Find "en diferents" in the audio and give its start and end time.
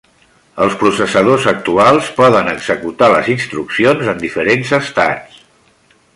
4.15-4.73